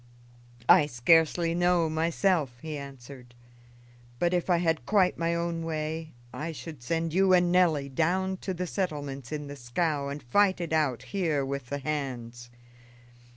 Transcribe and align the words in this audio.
"I 0.67 0.87
scarcely 0.87 1.53
know, 1.53 1.87
myself," 1.87 2.57
he 2.63 2.75
answered; 2.75 3.35
"but, 4.17 4.33
if 4.33 4.49
I 4.49 4.57
had 4.57 4.87
quite 4.87 5.15
my 5.15 5.35
own 5.35 5.63
way, 5.63 6.15
I 6.33 6.53
should 6.53 6.81
send 6.81 7.13
you 7.13 7.33
and 7.33 7.51
Nelly 7.51 7.87
down 7.87 8.37
to 8.37 8.51
the 8.55 8.65
settlements 8.65 9.31
in 9.31 9.45
the 9.45 9.55
scow 9.55 10.09
and 10.09 10.23
fight 10.23 10.59
it 10.59 10.73
out 10.73 11.03
here 11.13 11.45
with 11.45 11.67
the 11.67 11.77
hands." 11.77 12.49